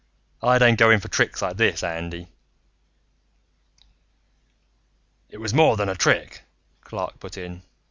[0.41, 2.25] I don't go for tricks like this, Andy."
[5.29, 6.41] "It was more than a trick,"
[6.83, 7.61] Clark put in.